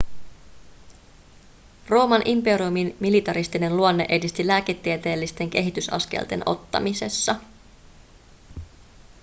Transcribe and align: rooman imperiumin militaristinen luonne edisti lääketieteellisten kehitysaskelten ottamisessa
rooman 1.89 2.21
imperiumin 2.25 2.95
militaristinen 2.99 3.77
luonne 3.77 4.05
edisti 4.09 4.47
lääketieteellisten 4.47 5.49
kehitysaskelten 5.49 6.43
ottamisessa 6.45 7.35